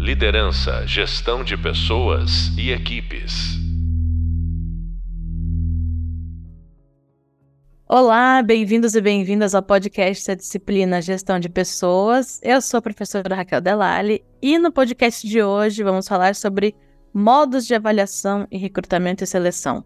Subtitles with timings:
[0.00, 3.58] Liderança, gestão de pessoas e equipes.
[7.86, 12.40] Olá, bem-vindos e bem-vindas ao podcast da disciplina Gestão de Pessoas.
[12.42, 16.74] Eu sou a professora Raquel Delali e no podcast de hoje vamos falar sobre
[17.12, 19.84] modos de avaliação em recrutamento e seleção.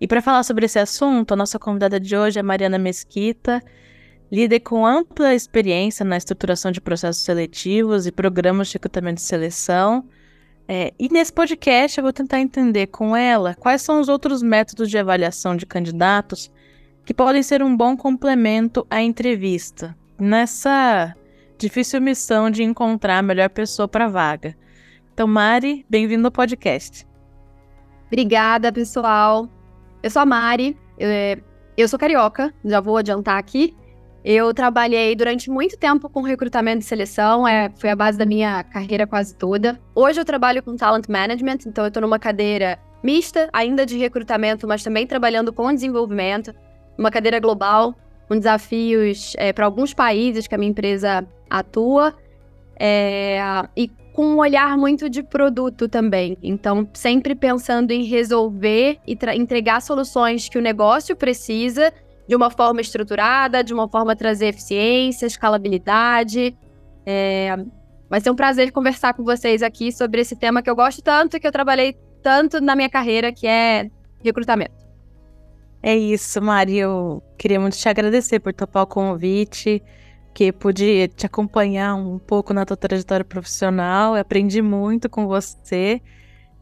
[0.00, 3.60] E para falar sobre esse assunto, a nossa convidada de hoje é Mariana Mesquita,
[4.34, 10.04] líder com ampla experiência na estruturação de processos seletivos e programas de recrutamento e seleção.
[10.66, 14.90] É, e nesse podcast eu vou tentar entender com ela quais são os outros métodos
[14.90, 16.50] de avaliação de candidatos
[17.04, 21.14] que podem ser um bom complemento à entrevista, nessa
[21.56, 24.56] difícil missão de encontrar a melhor pessoa para a vaga.
[25.12, 27.06] Então, Mari, bem-vindo ao podcast.
[28.06, 29.48] Obrigada, pessoal.
[30.02, 31.38] Eu sou a Mari, eu, é,
[31.76, 33.76] eu sou carioca, já vou adiantar aqui.
[34.24, 38.64] Eu trabalhei durante muito tempo com recrutamento e seleção, é, foi a base da minha
[38.64, 39.78] carreira quase toda.
[39.94, 44.66] Hoje eu trabalho com talent management, então eu estou numa cadeira mista, ainda de recrutamento,
[44.66, 46.54] mas também trabalhando com desenvolvimento,
[46.96, 47.94] uma cadeira global,
[48.26, 52.14] com desafios é, para alguns países que a minha empresa atua.
[52.80, 53.38] É,
[53.76, 56.38] e com um olhar muito de produto também.
[56.42, 61.92] Então, sempre pensando em resolver e entregar soluções que o negócio precisa
[62.26, 66.56] de uma forma estruturada, de uma forma trazer eficiência, escalabilidade.
[67.06, 67.56] É...
[68.08, 71.40] Vai ser um prazer conversar com vocês aqui sobre esse tema que eu gosto tanto,
[71.40, 73.90] que eu trabalhei tanto na minha carreira, que é
[74.22, 74.84] recrutamento.
[75.82, 76.78] É isso, Mari.
[76.78, 79.82] Eu queria muito te agradecer por topar o convite
[80.32, 84.16] que pude te acompanhar um pouco na tua trajetória profissional.
[84.16, 86.00] Eu aprendi muito com você.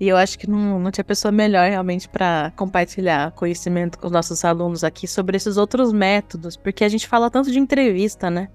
[0.02, 4.12] E eu acho que não, não tinha pessoa melhor realmente para compartilhar conhecimento com os
[4.12, 8.48] nossos alunos aqui sobre esses outros métodos, porque a gente fala tanto de entrevista, né?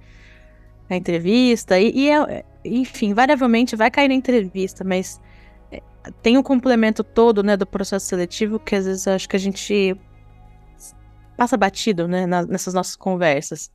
[0.89, 5.21] A entrevista, e, e é, enfim, variavelmente vai cair na entrevista, mas
[5.71, 5.81] é,
[6.21, 9.95] tem um complemento todo, né, do processo seletivo que às vezes acho que a gente
[11.37, 13.71] passa batido, né, nessas nossas conversas.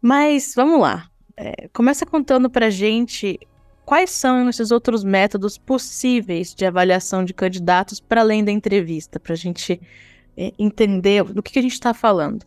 [0.00, 1.08] Mas vamos lá.
[1.36, 3.40] É, começa contando pra gente
[3.84, 9.34] quais são esses outros métodos possíveis de avaliação de candidatos para além da entrevista, para
[9.34, 9.80] a gente
[10.36, 12.44] é, entender do que, que a gente está falando.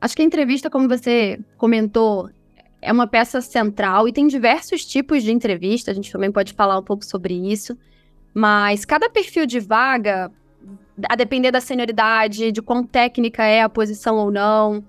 [0.00, 2.30] Acho que a entrevista, como você comentou,
[2.80, 6.78] é uma peça central e tem diversos tipos de entrevista, a gente também pode falar
[6.78, 7.76] um pouco sobre isso,
[8.32, 10.30] mas cada perfil de vaga,
[11.08, 14.84] a depender da senioridade, de quão técnica é a posição ou não,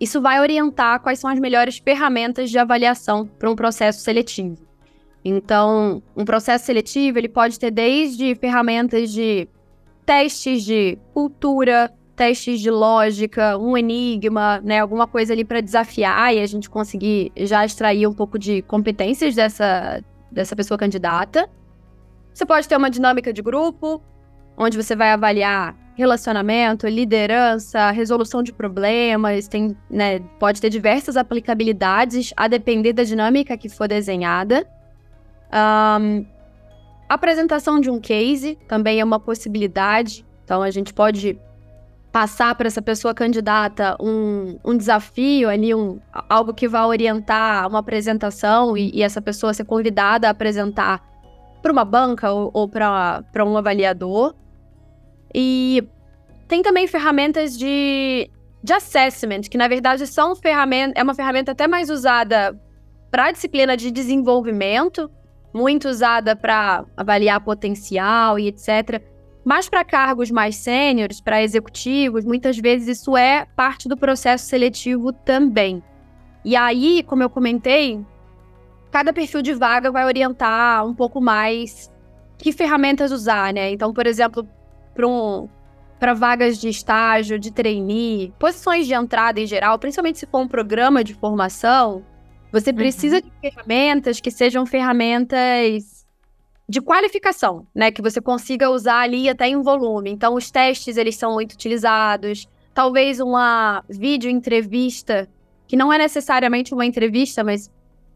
[0.00, 4.63] isso vai orientar quais são as melhores ferramentas de avaliação para um processo seletivo.
[5.24, 9.48] Então, um processo seletivo ele pode ter desde ferramentas de
[10.04, 16.40] testes de cultura, testes de lógica, um enigma, né, alguma coisa ali para desafiar e
[16.40, 21.48] a gente conseguir já extrair um pouco de competências dessa, dessa pessoa candidata.
[22.32, 24.02] Você pode ter uma dinâmica de grupo,
[24.56, 32.32] onde você vai avaliar relacionamento, liderança, resolução de problemas, tem, né, pode ter diversas aplicabilidades
[32.36, 34.66] a depender da dinâmica que for desenhada.
[35.54, 36.26] Um,
[37.08, 40.26] apresentação de um case também é uma possibilidade.
[40.44, 41.38] Então a gente pode
[42.10, 47.80] passar para essa pessoa candidata um, um desafio ali, um, algo que vai orientar uma
[47.80, 51.02] apresentação e, e essa pessoa ser convidada a apresentar
[51.60, 54.34] para uma banca ou, ou para um avaliador.
[55.34, 55.82] E
[56.46, 58.30] tem também ferramentas de,
[58.62, 62.56] de assessment, que na verdade são ferramentas, é uma ferramenta até mais usada
[63.10, 65.10] para a disciplina de desenvolvimento,
[65.54, 69.00] muito usada para avaliar potencial e etc.
[69.44, 75.12] Mas para cargos mais sêniores, para executivos, muitas vezes isso é parte do processo seletivo
[75.12, 75.82] também.
[76.44, 78.04] E aí, como eu comentei,
[78.90, 81.92] cada perfil de vaga vai orientar um pouco mais
[82.36, 83.70] que ferramentas usar, né?
[83.70, 84.46] Então, por exemplo,
[84.94, 85.48] para um,
[86.16, 91.04] vagas de estágio, de trainee, posições de entrada em geral, principalmente se for um programa
[91.04, 92.04] de formação,
[92.54, 92.76] você uhum.
[92.76, 93.22] precisa uhum.
[93.22, 96.06] de ferramentas que sejam ferramentas
[96.68, 97.90] de qualificação, né?
[97.90, 100.10] Que você consiga usar ali até em volume.
[100.10, 102.46] Então, os testes, eles são muito utilizados.
[102.72, 105.28] Talvez uma vídeo entrevista,
[105.66, 107.68] que não é necessariamente uma entrevista, mas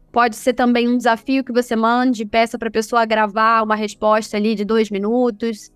[0.09, 4.37] pode ser também um desafio que você mande, peça para a pessoa gravar uma resposta
[4.37, 5.69] ali de dois minutos.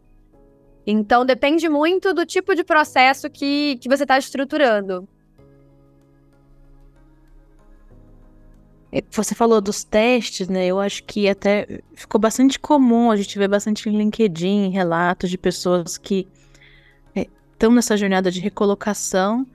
[0.87, 5.05] Então depende muito do tipo de processo que, que você está estruturando.
[9.09, 10.65] Você falou dos testes, né?
[10.67, 15.37] Eu acho que até ficou bastante comum a gente ver bastante em LinkedIn relatos de
[15.37, 16.27] pessoas que
[17.15, 19.47] estão é, nessa jornada de recolocação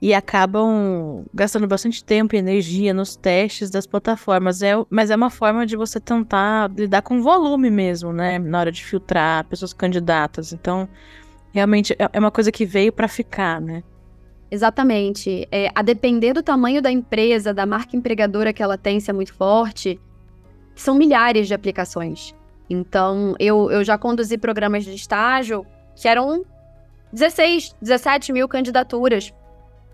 [0.00, 4.62] e acabam gastando bastante tempo e energia nos testes das plataformas.
[4.62, 8.38] É, mas é uma forma de você tentar lidar com volume mesmo, né?
[8.38, 10.52] Na hora de filtrar pessoas candidatas.
[10.52, 10.88] Então,
[11.52, 13.82] realmente é, é uma coisa que veio para ficar, né?
[14.52, 15.48] Exatamente.
[15.50, 19.12] É, a depender do tamanho da empresa, da marca empregadora que ela tem, se é
[19.12, 19.98] muito forte,
[20.74, 22.34] são milhares de aplicações.
[22.68, 25.66] Então, eu, eu já conduzi programas de estágio
[25.96, 26.44] que eram
[27.12, 29.32] 16, 17 mil candidaturas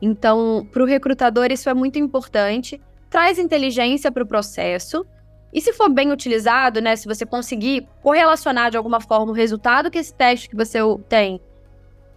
[0.00, 2.80] então, para o recrutador, isso é muito importante.
[3.10, 5.04] Traz inteligência para o processo.
[5.52, 6.94] E se for bem utilizado, né?
[6.94, 10.78] Se você conseguir correlacionar de alguma forma o resultado que esse teste que você
[11.08, 11.40] tem,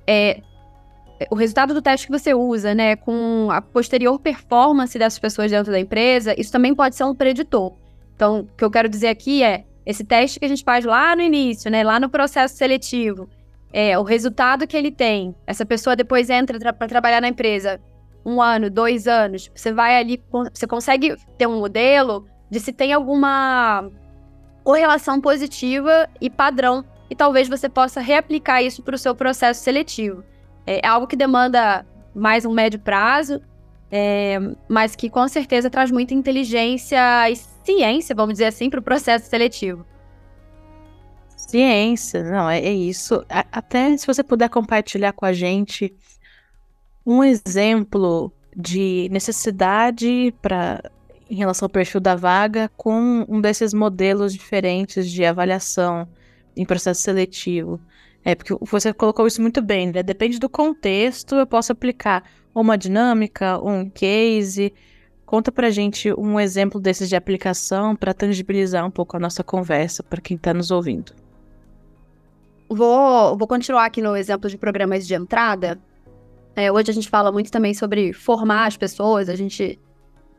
[0.06, 0.42] é,
[1.30, 5.72] o resultado do teste que você usa, né, com a posterior performance dessas pessoas dentro
[5.72, 7.74] da empresa, isso também pode ser um preditor.
[8.16, 11.16] Então, o que eu quero dizer aqui é esse teste que a gente faz lá
[11.16, 13.30] no início, né, lá no processo seletivo,
[13.74, 17.80] é, o resultado que ele tem, essa pessoa depois entra tra para trabalhar na empresa
[18.26, 20.22] um ano, dois anos, você vai ali,
[20.54, 23.90] você consegue ter um modelo de se tem alguma
[24.64, 30.24] correlação positiva e padrão, e talvez você possa reaplicar isso para o seu processo seletivo.
[30.66, 33.42] É algo que demanda mais um médio prazo,
[33.92, 38.84] é, mas que com certeza traz muita inteligência e ciência, vamos dizer assim, para o
[38.84, 39.86] processo seletivo.
[41.36, 43.26] Ciência, não, é, é isso.
[43.30, 45.94] A, até se você puder compartilhar com a gente
[47.06, 50.82] um exemplo de necessidade para
[51.30, 56.06] em relação ao perfil da vaga com um desses modelos diferentes de avaliação
[56.56, 57.80] em processo seletivo.
[58.24, 60.04] É, porque você colocou isso muito bem, né?
[60.04, 62.24] Depende do contexto, eu posso aplicar
[62.54, 64.74] uma dinâmica, um case.
[65.26, 70.04] Conta pra gente um exemplo desses de aplicação para tangibilizar um pouco a nossa conversa
[70.04, 71.14] para quem está nos ouvindo.
[72.70, 75.80] Vou, vou continuar aqui no exemplo de programas de entrada.
[76.56, 79.80] É, hoje a gente fala muito também sobre formar as pessoas, a gente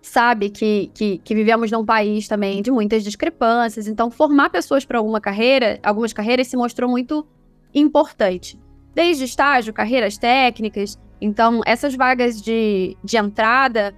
[0.03, 4.99] sabe que, que, que vivemos num país também de muitas discrepâncias, então formar pessoas para
[4.99, 7.27] alguma carreira, algumas carreiras se mostrou muito
[7.75, 8.59] importante.
[8.95, 13.95] Desde estágio, carreiras técnicas, então essas vagas de, de entrada,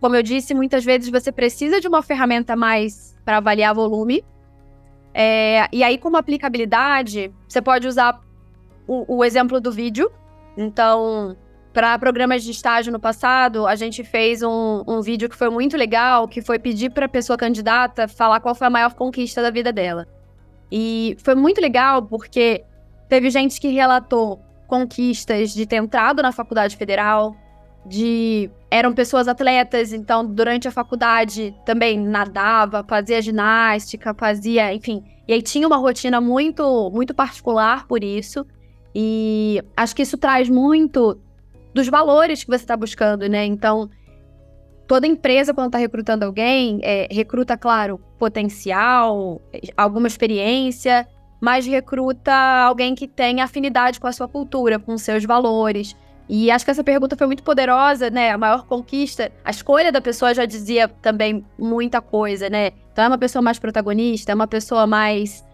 [0.00, 4.24] como eu disse, muitas vezes você precisa de uma ferramenta mais para avaliar volume,
[5.18, 8.20] é, e aí, como aplicabilidade, você pode usar
[8.86, 10.12] o, o exemplo do vídeo.
[10.58, 11.34] Então,
[11.72, 15.74] para programas de estágio no passado, a gente fez um, um vídeo que foi muito
[15.74, 19.50] legal, que foi pedir para a pessoa candidata falar qual foi a maior conquista da
[19.50, 20.06] vida dela.
[20.70, 22.62] E foi muito legal porque
[23.08, 27.36] teve gente que relatou conquistas de ter entrado na faculdade federal,
[27.84, 35.32] de eram pessoas atletas, então durante a faculdade também nadava, fazia ginástica, fazia, enfim, e
[35.32, 38.46] aí tinha uma rotina muito muito particular por isso.
[38.98, 41.18] E acho que isso traz muito
[41.74, 43.44] dos valores que você está buscando, né?
[43.44, 43.90] Então,
[44.86, 49.42] toda empresa, quando está recrutando alguém, é, recruta, claro, potencial,
[49.76, 51.06] alguma experiência,
[51.46, 55.94] mas recruta alguém que tenha afinidade com a sua cultura, com seus valores.
[56.28, 58.32] E acho que essa pergunta foi muito poderosa, né?
[58.32, 62.72] A maior conquista, a escolha da pessoa já dizia também muita coisa, né?
[62.92, 65.44] Então é uma pessoa mais protagonista, é uma pessoa mais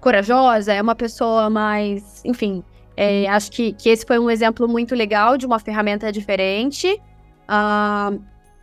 [0.00, 2.24] corajosa, é uma pessoa mais.
[2.24, 2.64] Enfim,
[2.96, 6.98] é, acho que, que esse foi um exemplo muito legal de uma ferramenta diferente.
[7.44, 8.18] Uh,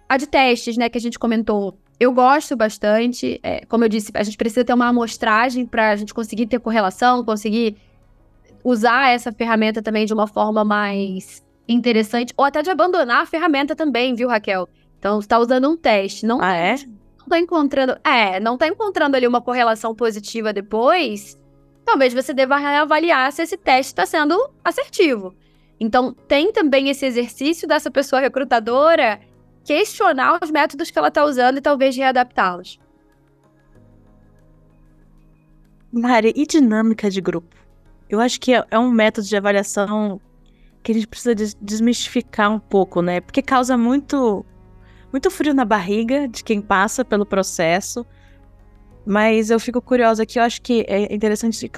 [0.09, 3.39] a de testes, né, que a gente comentou, eu gosto bastante.
[3.43, 6.59] É, como eu disse, a gente precisa ter uma amostragem para a gente conseguir ter
[6.59, 7.75] correlação, conseguir
[8.63, 13.75] usar essa ferramenta também de uma forma mais interessante, ou até de abandonar a ferramenta
[13.75, 14.67] também, viu, Raquel?
[14.97, 16.75] Então, você tá usando um teste, não Ah, é?
[17.19, 21.39] Não tá encontrando, é, não tá encontrando ali uma correlação positiva depois,
[21.85, 25.35] talvez você deva reavaliar se esse teste está sendo assertivo.
[25.79, 29.19] Então, tem também esse exercício dessa pessoa recrutadora
[29.69, 32.79] questionar os métodos que ela está usando e talvez readaptá-los.
[35.91, 37.55] Mari, e dinâmica de grupo?
[38.09, 40.19] Eu acho que é, é um método de avaliação
[40.81, 43.21] que a gente precisa des desmistificar um pouco, né?
[43.21, 44.43] Porque causa muito,
[45.11, 48.03] muito frio na barriga de quem passa pelo processo.
[49.05, 51.71] Mas eu fico curiosa aqui, eu acho que é interessante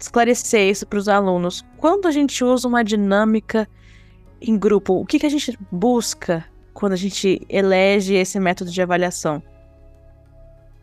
[0.00, 1.64] esclarecer isso para os alunos.
[1.76, 3.68] Quando a gente usa uma dinâmica
[4.40, 6.44] em grupo, o que, que a gente busca
[6.76, 9.42] quando a gente elege esse método de avaliação?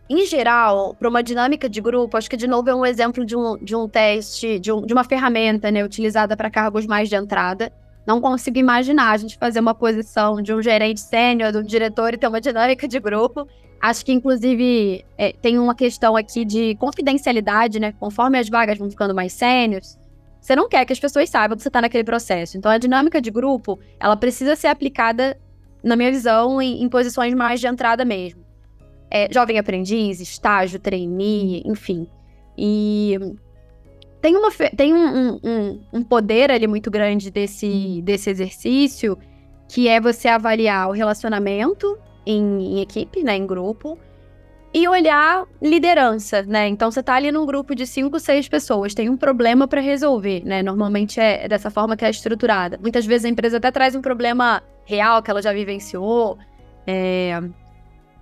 [0.10, 3.36] Em geral, para uma dinâmica de grupo, acho que de novo é um exemplo de
[3.36, 7.16] um, de um teste, de, um, de uma ferramenta né, utilizada para cargos mais de
[7.16, 7.72] entrada.
[8.06, 12.18] Não consigo imaginar a gente fazer uma posição de um gerente sênior, do diretor e
[12.18, 13.48] ter uma dinâmica de grupo.
[13.82, 17.94] Acho que, inclusive, é, tem uma questão aqui de confidencialidade, né?
[18.00, 19.98] Conforme as vagas vão ficando mais sêniores,
[20.44, 22.58] você não quer que as pessoas saibam que você está naquele processo.
[22.58, 25.38] Então, a dinâmica de grupo, ela precisa ser aplicada,
[25.84, 28.44] na minha visão, em, em posições mais de entrada mesmo.
[29.12, 32.08] É, jovem aprendiz, estágio, trainee, enfim.
[32.58, 33.18] E
[34.22, 39.18] tem, uma, tem um, um, um poder ali muito grande desse, desse exercício,
[39.68, 43.98] que é você avaliar o relacionamento em, em equipe, né, em grupo,
[44.74, 46.68] e olhar liderança, né?
[46.68, 50.44] Então você tá ali num grupo de cinco, seis pessoas, tem um problema para resolver,
[50.44, 50.64] né?
[50.64, 52.80] Normalmente é dessa forma que é estruturada.
[52.82, 56.40] Muitas vezes a empresa até traz um problema real que ela já vivenciou.
[56.88, 57.40] É...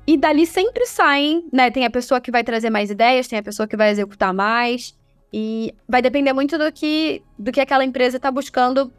[0.05, 1.72] E dali sempre saem, né?
[1.72, 5.00] Tem a pessoa que vai trazer mais ideias, tem a pessoa que vai executar mais.
[5.34, 8.91] E vai depender muito do que, do que aquela empresa está buscando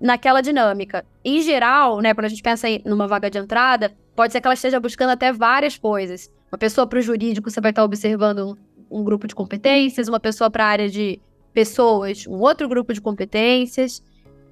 [0.00, 1.04] naquela dinâmica.
[1.22, 4.46] Em geral, né, quando a gente pensa em numa vaga de entrada, pode ser que
[4.46, 6.34] ela esteja buscando até várias coisas.
[6.50, 8.56] Uma pessoa para o jurídico, você vai estar observando
[8.90, 11.20] um, um grupo de competências, uma pessoa para a área de
[11.52, 14.02] pessoas, um outro grupo de competências.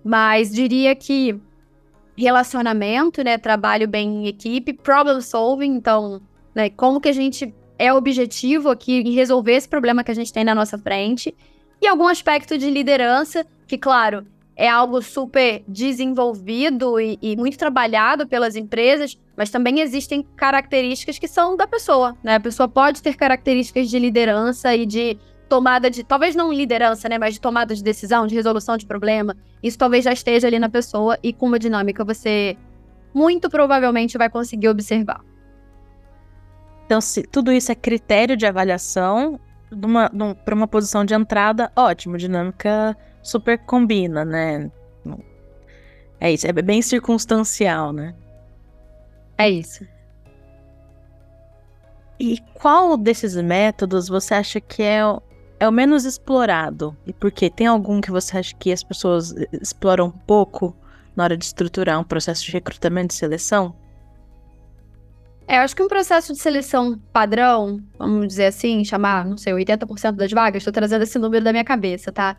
[0.03, 1.41] Mas diria que
[2.17, 6.21] relacionamento, né, trabalho bem em equipe, problem solving, então,
[6.55, 10.33] né, como que a gente é objetivo aqui em resolver esse problema que a gente
[10.33, 11.35] tem na nossa frente,
[11.83, 18.27] e algum aspecto de liderança, que, claro, é algo super desenvolvido e, e, muito trabalhado
[18.27, 22.37] pelas empresas, mas também existem características que são da pessoa, né?
[22.37, 27.19] A pessoa pode ter características de liderança e de tomada de, talvez não liderança, né,
[27.19, 29.37] mas de tomada de decisão, de resolução de problema.
[29.63, 32.57] Isso talvez já esteja ali na pessoa e com uma dinâmica você
[33.13, 35.21] muito provavelmente vai conseguir observar.
[36.87, 39.39] Então, se tudo isso é critério de avaliação
[40.45, 44.71] para uma posição de entrada, ótimo, dinâmica super combina, né?
[46.21, 48.15] É isso, é bem circunstancial, né?
[49.37, 49.87] É isso.
[52.19, 55.01] E qual desses métodos você acha que é,
[55.59, 56.97] é o menos explorado?
[57.07, 57.51] E por quê?
[57.51, 60.77] Tem algum que você acha que as pessoas exploram pouco
[61.17, 63.75] na hora de estruturar um processo de recrutamento e seleção?
[65.47, 69.53] É, eu acho que um processo de seleção padrão, vamos dizer assim, chamar, não sei,
[69.53, 72.37] 80% das vagas, estou trazendo esse número da minha cabeça, tá?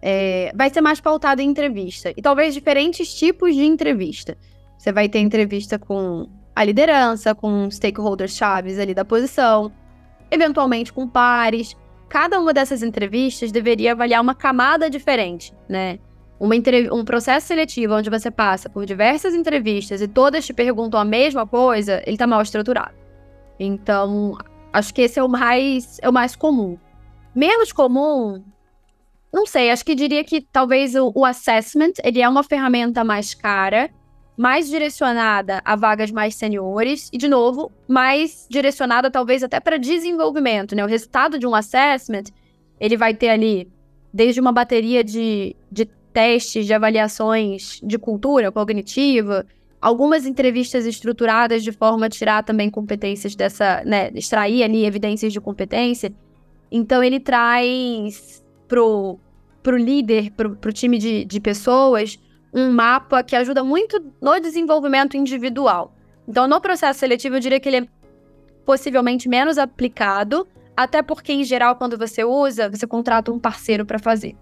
[0.00, 2.12] É, vai ser mais pautado em entrevista.
[2.16, 4.36] E talvez diferentes tipos de entrevista.
[4.84, 9.72] Você vai ter entrevista com a liderança, com stakeholders chaves ali da posição,
[10.30, 11.74] eventualmente com pares.
[12.06, 15.98] Cada uma dessas entrevistas deveria avaliar uma camada diferente, né?
[16.38, 16.54] uma
[16.92, 21.46] um processo seletivo onde você passa por diversas entrevistas e todas te perguntam a mesma
[21.46, 22.92] coisa, ele tá mal estruturado.
[23.58, 24.36] Então,
[24.70, 26.76] acho que esse é o mais, é o mais comum.
[27.34, 28.44] Menos comum,
[29.32, 33.32] não sei, acho que diria que talvez o, o assessment, ele é uma ferramenta mais
[33.32, 33.88] cara,
[34.36, 40.74] mais direcionada a vagas mais seniores e, de novo, mais direcionada talvez até para desenvolvimento,
[40.74, 40.84] né?
[40.84, 42.24] O resultado de um assessment,
[42.80, 43.68] ele vai ter ali
[44.12, 49.46] desde uma bateria de, de testes de avaliações de cultura cognitiva,
[49.80, 55.40] algumas entrevistas estruturadas de forma a tirar também competências dessa, né, extrair ali evidências de
[55.40, 56.12] competência.
[56.70, 59.18] Então ele traz pro,
[59.62, 62.18] pro líder, pro, pro time de, de pessoas,
[62.54, 65.92] um mapa que ajuda muito no desenvolvimento individual.
[66.26, 67.86] Então, no processo seletivo, eu diria que ele é
[68.64, 70.46] possivelmente menos aplicado,
[70.76, 74.36] até porque, em geral, quando você usa, você contrata um parceiro para fazer.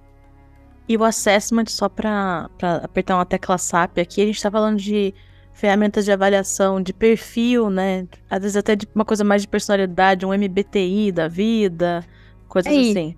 [0.89, 2.51] E o assessment, só para
[2.83, 5.15] apertar uma tecla SAP aqui, a gente está falando de
[5.53, 8.07] ferramentas de avaliação de perfil, né?
[8.29, 12.05] Às vezes até de uma coisa mais de personalidade, um MBTI da vida,
[12.49, 13.17] coisas é assim.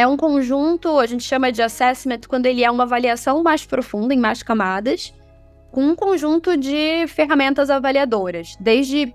[0.00, 4.14] É um conjunto, a gente chama de assessment quando ele é uma avaliação mais profunda,
[4.14, 5.12] em mais camadas,
[5.70, 9.14] com um conjunto de ferramentas avaliadoras, desde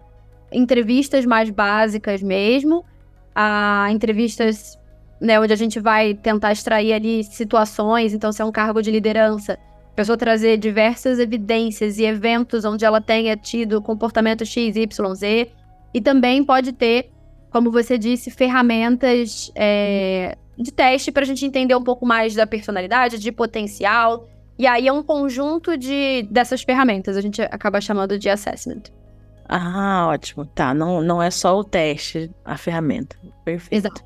[0.51, 2.85] entrevistas mais básicas mesmo,
[3.33, 4.77] a entrevistas
[5.19, 8.91] né, onde a gente vai tentar extrair ali situações, então se é um cargo de
[8.91, 9.57] liderança,
[9.91, 15.51] a pessoa trazer diversas evidências e eventos onde ela tenha tido comportamento X, Y, Z,
[15.91, 17.09] e também pode ter,
[17.49, 22.47] como você disse, ferramentas é, de teste para a gente entender um pouco mais da
[22.47, 28.17] personalidade, de potencial, e aí é um conjunto de dessas ferramentas, a gente acaba chamando
[28.17, 28.83] de assessment.
[29.47, 30.45] Ah, ótimo.
[30.45, 33.15] Tá, não, não é só o teste, a ferramenta.
[33.43, 33.73] Perfeito.
[33.73, 34.01] Exato.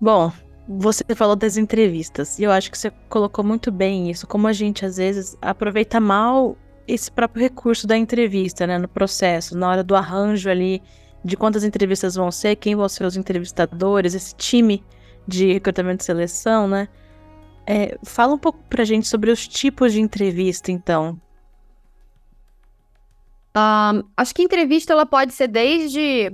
[0.00, 0.32] Bom,
[0.68, 4.52] você falou das entrevistas e eu acho que você colocou muito bem isso, como a
[4.52, 9.84] gente às vezes aproveita mal esse próprio recurso da entrevista, né, no processo, na hora
[9.84, 10.82] do arranjo ali
[11.24, 14.82] de quantas entrevistas vão ser, quem vão ser os entrevistadores, esse time
[15.26, 16.88] de recrutamento e seleção, né?
[17.66, 21.20] É, fala um pouco pra gente sobre os tipos de entrevista, então.
[23.56, 26.32] Um, acho que entrevista ela pode ser desde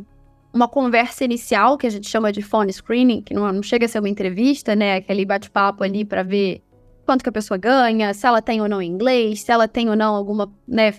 [0.52, 3.88] uma conversa inicial, que a gente chama de phone screening, que não, não chega a
[3.88, 4.96] ser uma entrevista, né?
[4.96, 6.62] Aquele bate-papo ali para ver
[7.04, 9.96] quanto que a pessoa ganha, se ela tem ou não inglês, se ela tem ou
[9.96, 10.94] não alguma né,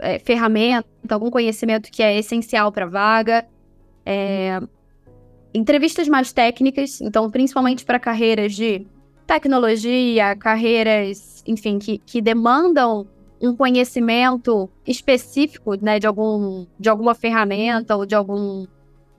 [0.00, 3.46] é, ferramenta, algum conhecimento que é essencial para a vaga.
[4.04, 4.60] É,
[5.52, 8.86] entrevistas mais técnicas, então principalmente para carreiras de
[9.26, 13.06] tecnologia, carreiras, enfim, que, que demandam
[13.40, 18.66] um conhecimento específico, né, de algum de alguma ferramenta ou de algum,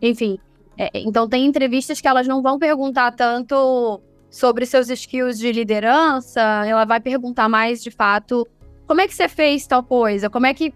[0.01, 0.37] enfim.
[0.77, 6.41] É, então tem entrevistas que elas não vão perguntar tanto sobre seus skills de liderança,
[6.65, 8.47] ela vai perguntar mais de fato
[8.87, 10.73] como é que você fez tal coisa, como é que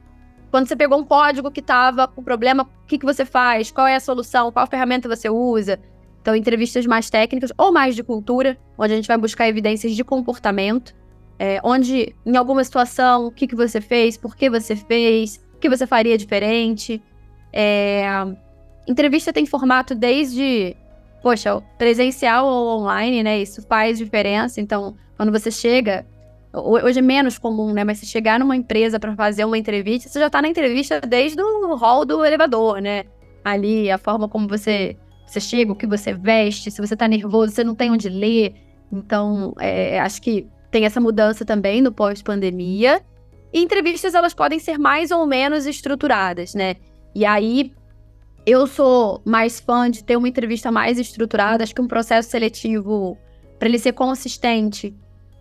[0.51, 3.71] quando você pegou um código que estava com problema, o que, que você faz?
[3.71, 4.51] Qual é a solução?
[4.53, 5.79] Qual ferramenta você usa?
[6.21, 10.03] Então, entrevistas mais técnicas ou mais de cultura, onde a gente vai buscar evidências de
[10.03, 10.95] comportamento,
[11.37, 15.59] é, onde, em alguma situação, o que, que você fez, por que você fez, o
[15.59, 17.03] que você faria diferente.
[17.51, 18.05] É,
[18.87, 20.75] entrevista tem formato desde,
[21.21, 23.39] poxa, presencial ou online, né?
[23.39, 24.61] Isso faz diferença.
[24.61, 26.05] Então, quando você chega,
[26.55, 27.83] Hoje é menos comum, né?
[27.83, 31.41] Mas se chegar numa empresa para fazer uma entrevista, você já tá na entrevista desde
[31.41, 33.03] o hall do elevador, né?
[33.43, 34.97] Ali, a forma como você,
[35.27, 38.55] você chega, o que você veste, se você tá nervoso, você não tem onde ler.
[38.91, 43.01] Então, é, acho que tem essa mudança também no pós-pandemia.
[43.53, 46.75] E entrevistas, elas podem ser mais ou menos estruturadas, né?
[47.13, 47.71] E aí,
[48.45, 51.63] eu sou mais fã de ter uma entrevista mais estruturada.
[51.63, 53.17] Acho que um processo seletivo,
[53.57, 54.93] para ele ser consistente,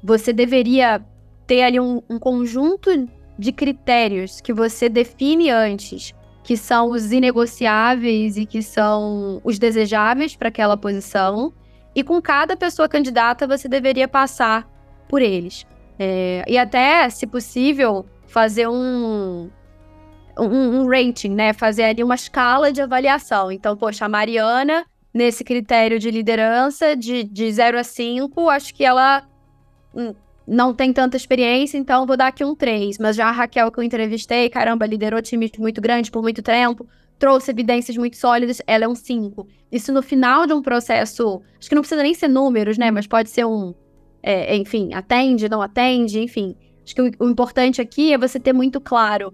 [0.04, 1.02] você deveria
[1.46, 2.90] ter ali um, um conjunto
[3.38, 10.37] de critérios que você define antes, que são os inegociáveis e que são os desejáveis
[10.37, 11.54] para aquela posição.
[11.94, 14.68] E com cada pessoa candidata, você deveria passar
[15.08, 15.64] por eles.
[15.99, 19.49] É, e até, se possível, fazer um,
[20.38, 21.54] um, um, rating, né?
[21.54, 23.50] Fazer ali uma escala de avaliação.
[23.50, 24.84] Então, poxa, a Mariana,
[25.14, 29.26] nesse critério de liderança, de, de 0 a 5, acho que ela
[30.46, 32.98] não tem tanta experiência, então vou dar aqui um 3.
[32.98, 36.86] Mas já a Raquel que eu entrevistei, caramba, liderou times muito grandes por muito tempo,
[37.18, 39.46] trouxe evidências muito sólidas, ela é um 5.
[39.72, 42.90] Isso no final de um processo, acho que não precisa nem ser números, né?
[42.90, 43.74] Mas pode ser um,
[44.22, 46.54] é, enfim, atende, não atende, enfim.
[46.85, 49.33] Acho que o, o importante aqui é você ter muito claro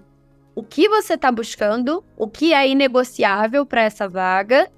[0.54, 4.70] o que você está buscando, o que é inegociável para essa vaga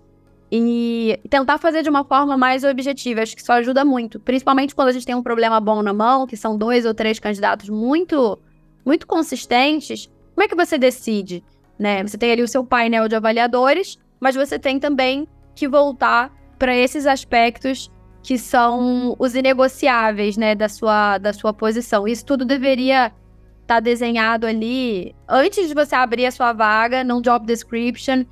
[0.54, 3.22] e tentar fazer de uma forma mais objetiva.
[3.22, 6.26] Acho que isso ajuda muito, principalmente quando a gente tem um problema bom na mão,
[6.26, 8.38] que são dois ou três candidatos muito,
[8.84, 10.10] muito consistentes.
[10.34, 11.42] Como é que você decide?
[11.78, 12.02] Né?
[12.02, 16.76] Você tem ali o seu painel de avaliadores, mas você tem também que voltar para
[16.76, 17.90] esses aspectos
[18.22, 22.06] que são os inegociáveis, né, da sua, da sua posição.
[22.06, 27.22] Isso tudo deveria estar tá desenhado ali antes de você abrir a sua vaga, num
[27.22, 28.24] job description,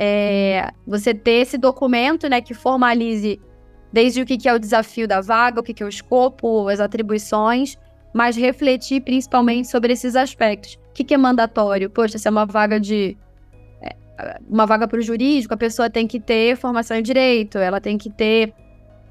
[0.00, 3.40] é, você ter esse documento, né, que formalize
[3.92, 6.78] desde o que, é o desafio da vaga, o que, que é o escopo, as
[6.78, 7.76] atribuições,
[8.14, 10.78] mas refletir principalmente sobre esses aspectos.
[10.90, 11.90] O que, que é mandatório?
[11.90, 13.16] Poxa, se é uma vaga de.
[13.82, 17.80] É, uma vaga para o jurídico, a pessoa tem que ter formação em direito, ela
[17.80, 18.54] tem que ter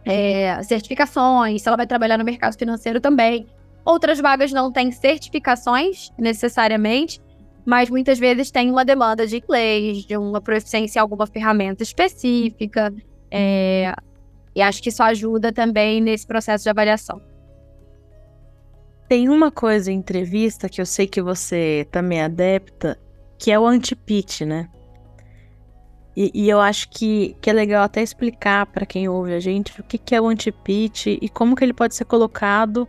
[0.05, 3.45] é, certificações, se ela vai trabalhar no mercado financeiro também.
[3.83, 7.19] Outras vagas não têm certificações necessariamente,
[7.67, 12.93] mas muitas vezes tem uma demanda de inglês, de uma proficiência em alguma ferramenta específica.
[13.29, 13.93] É,
[14.55, 17.21] e acho que isso ajuda também nesse processo de avaliação.
[19.09, 22.97] Tem uma coisa em entrevista que eu sei que você também é adepta,
[23.37, 24.69] que é o anti-pitch, né?
[26.15, 29.77] E, e, eu acho que, que é legal até explicar para quem ouve a gente
[29.79, 32.87] o que, que é o anti-pitch e como que ele pode ser colocado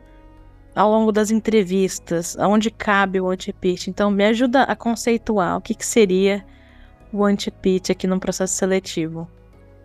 [0.79, 3.89] ao longo das entrevistas, aonde cabe o anti-pitch.
[3.89, 6.47] Então, me ajuda a conceituar o que, que seria
[7.13, 9.29] o anti-pitch aqui no processo seletivo.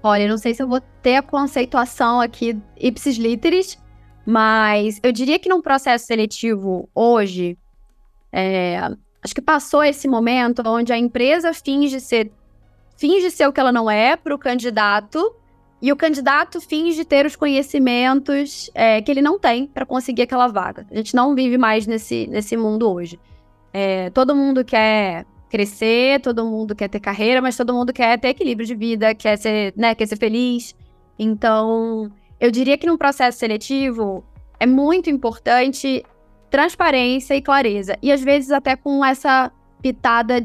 [0.04, 3.80] Olha, não sei se eu vou ter a conceituação aqui ipsis literis,
[4.24, 7.58] mas eu diria que num processo seletivo hoje,
[8.32, 8.78] é,
[9.24, 12.32] acho que passou esse momento onde a empresa finge ser
[12.96, 15.36] finge ser o que ela não é para o candidato
[15.84, 20.48] e o candidato finge ter os conhecimentos é, que ele não tem para conseguir aquela
[20.48, 20.88] vaga.
[20.90, 23.20] A gente não vive mais nesse, nesse mundo hoje.
[23.74, 28.30] É, todo mundo quer crescer, todo mundo quer ter carreira, mas todo mundo quer ter
[28.30, 30.74] equilíbrio de vida, quer ser, né, quer ser feliz.
[31.20, 34.24] Então, eu diria que num processo seletivo
[34.62, 36.02] é muito importante
[36.50, 37.98] transparência e clareza.
[38.02, 40.40] E às vezes até com essa pitada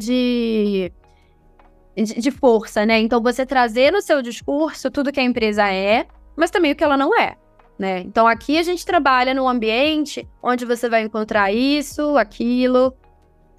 [2.04, 3.00] de de força, né?
[3.00, 6.06] Então você trazer no seu discurso tudo que a empresa é,
[6.36, 7.36] mas também o que ela não é.
[7.78, 8.00] Né?
[8.00, 12.92] Então aqui a gente trabalha num ambiente onde você vai encontrar isso, aquilo.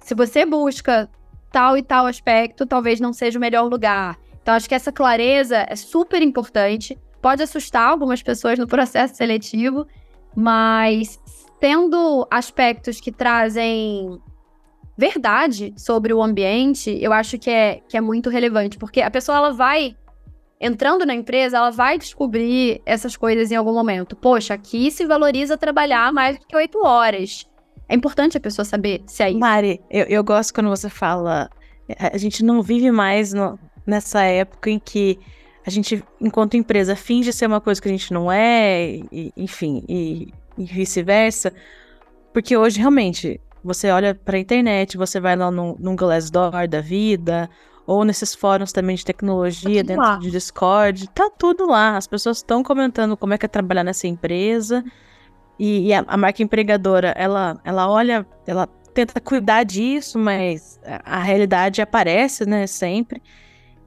[0.00, 1.08] Se você busca
[1.50, 4.18] tal e tal aspecto, talvez não seja o melhor lugar.
[4.42, 6.98] Então, acho que essa clareza é super importante.
[7.20, 9.86] Pode assustar algumas pessoas no processo seletivo,
[10.34, 11.20] mas
[11.58, 14.18] tendo aspectos que trazem
[15.00, 19.38] verdade sobre o ambiente, eu acho que é, que é muito relevante, porque a pessoa
[19.38, 19.96] ela vai
[20.60, 24.14] entrando na empresa, ela vai descobrir essas coisas em algum momento.
[24.14, 27.48] Poxa, aqui se valoriza trabalhar mais do que oito horas.
[27.88, 29.38] É importante a pessoa saber se é isso.
[29.38, 31.48] Mari, eu, eu gosto quando você fala.
[31.98, 35.18] A gente não vive mais no, nessa época em que
[35.66, 39.82] a gente, enquanto empresa, finge ser uma coisa que a gente não é, e, enfim,
[39.88, 41.52] e, e vice-versa.
[42.32, 46.80] Porque hoje, realmente, você olha para a internet, você vai lá num, num Glassdoor da
[46.80, 47.48] vida,
[47.86, 50.16] ou nesses fóruns também de tecnologia, tá dentro lá.
[50.16, 51.96] de Discord, tá tudo lá.
[51.96, 54.84] As pessoas estão comentando como é que é trabalhar nessa empresa.
[55.58, 61.16] E, e a, a, marca empregadora, ela, ela olha, ela tenta cuidar disso, mas a,
[61.16, 63.20] a realidade aparece, né, sempre.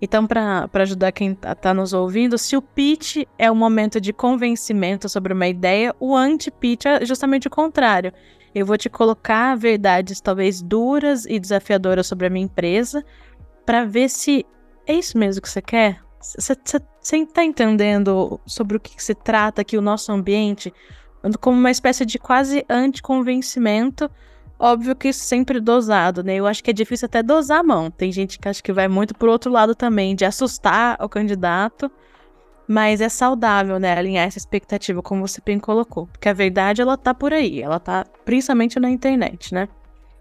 [0.02, 4.12] Então, para ajudar quem está tá nos ouvindo, se o pitch é um momento de
[4.12, 8.12] convencimento sobre uma ideia, o anti-pitch é justamente o contrário.
[8.54, 13.04] Eu vou te colocar verdades talvez duras e desafiadoras sobre a minha empresa,
[13.66, 14.46] para ver se
[14.86, 16.02] é isso mesmo que você quer.
[16.22, 20.74] Você está entendendo sobre o que, que se trata aqui o nosso ambiente
[21.40, 24.10] como uma espécie de quase anticonvencimento.
[24.60, 26.36] Óbvio que isso sempre dosado, né?
[26.36, 27.90] Eu acho que é difícil até dosar a mão.
[27.90, 31.92] Tem gente que acha que vai muito pro outro lado também, de assustar o candidato.
[32.68, 36.08] Mas é saudável, né, alinhar essa expectativa, como você bem colocou.
[36.08, 37.62] Porque a verdade, ela tá por aí.
[37.62, 39.68] Ela tá principalmente na internet, né?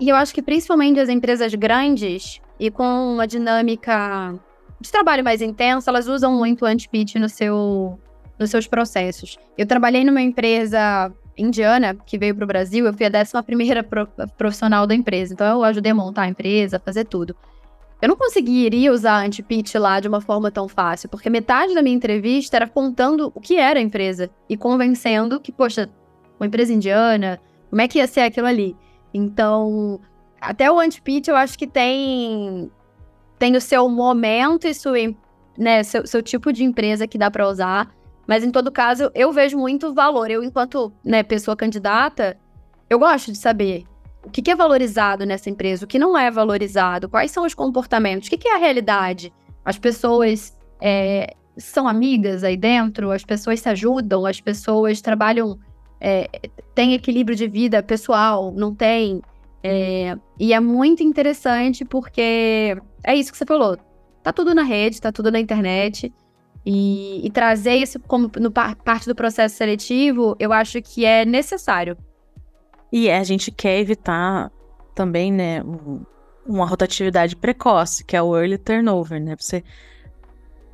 [0.00, 4.34] E eu acho que principalmente as empresas grandes, e com uma dinâmica
[4.80, 7.98] de trabalho mais intensa, elas usam muito anti-pitch no seu,
[8.38, 9.38] nos seus processos.
[9.56, 13.86] Eu trabalhei numa empresa indiana que veio para o Brasil, eu fui a 11 primeira
[14.36, 17.36] profissional da empresa, então eu ajudei a montar a empresa, fazer tudo.
[18.02, 21.94] Eu não conseguiria usar anti-pitch lá de uma forma tão fácil, porque metade da minha
[21.94, 25.88] entrevista era contando o que era a empresa e convencendo que, poxa,
[26.36, 28.76] uma empresa indiana, como é que ia ser aquilo ali?
[29.14, 30.00] Então,
[30.40, 32.68] até o anti-pitch eu acho que tem
[33.38, 34.96] tem o seu momento e sua,
[35.56, 37.94] né, seu, seu tipo de empresa que dá para usar.
[38.26, 40.28] Mas em todo caso, eu vejo muito valor.
[40.28, 42.36] Eu, enquanto né, pessoa candidata,
[42.90, 43.84] eu gosto de saber
[44.24, 48.28] o que, é valorizado nessa empresa, o que não é valorizado, quais são os comportamentos,
[48.28, 49.32] o que, que é a realidade.
[49.64, 55.58] As pessoas é, são amigas aí dentro, as pessoas se ajudam, as pessoas trabalham,
[56.00, 56.28] é,
[56.74, 59.20] têm equilíbrio de vida pessoal, não tem.
[59.62, 63.76] É, e é muito interessante porque é isso que você falou.
[64.22, 66.12] Tá tudo na rede, tá tudo na internet.
[66.64, 71.96] E, e trazer isso como no, parte do processo seletivo, eu acho que é necessário.
[72.92, 74.52] E a gente quer evitar
[74.94, 76.04] também, né, um,
[76.46, 79.34] uma rotatividade precoce, que é o early turnover, né?
[79.38, 79.64] Você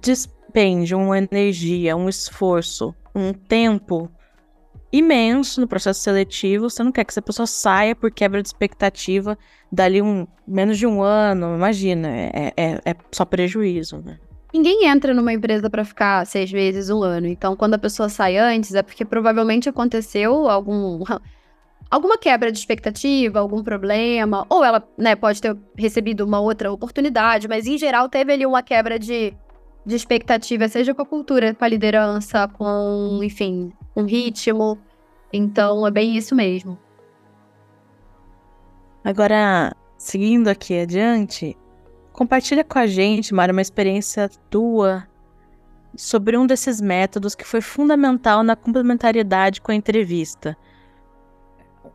[0.01, 4.11] despende uma energia, um esforço, um tempo
[4.93, 6.69] imenso no processo seletivo.
[6.69, 9.39] Você não quer que essa pessoa saia por quebra de expectativa
[9.71, 11.55] dali um menos de um ano.
[11.55, 14.19] Imagina, é, é, é só prejuízo, né?
[14.53, 17.27] Ninguém entra numa empresa para ficar seis meses, um ano.
[17.27, 21.05] Então, quando a pessoa sai antes, é porque provavelmente aconteceu algum
[21.91, 27.49] alguma quebra de expectativa, algum problema, ou ela, né, pode ter recebido uma outra oportunidade,
[27.49, 29.35] mas em geral teve ali uma quebra de,
[29.85, 34.79] de expectativa, seja com a cultura, com a liderança, com, enfim, um ritmo.
[35.33, 36.79] Então, é bem isso mesmo.
[39.05, 41.57] Agora, seguindo aqui adiante,
[42.19, 45.07] Compartilha com a gente, Mara, uma experiência tua
[45.97, 50.57] sobre um desses métodos que foi fundamental na complementariedade com a entrevista.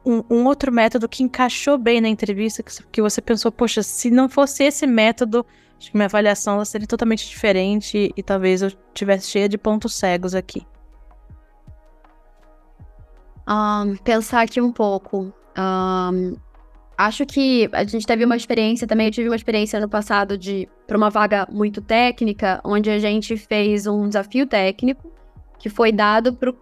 [0.05, 4.11] Um, um outro método que encaixou bem na entrevista, que, que, você pensou, poxa, se
[4.11, 5.45] não fosse esse método,
[5.79, 10.35] acho que minha avaliação seria totalmente diferente e talvez eu tivesse cheia de pontos cegos
[10.35, 10.65] aqui.
[13.47, 15.33] Um, pensar aqui um pouco.
[15.57, 16.35] Um,
[16.97, 20.69] Acho que a gente teve uma experiência também, eu tive uma experiência no passado de
[20.85, 25.11] para uma vaga muito técnica, onde a gente fez um desafio técnico
[25.57, 26.53] que foi dado para